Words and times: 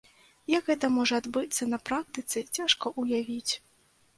Як 0.51 0.63
гэта 0.69 0.89
можа 0.95 1.19
адбыцца 1.21 1.63
на 1.73 1.79
практыцы, 1.91 2.45
цяжка 2.59 2.93
ўявіць. 3.01 3.53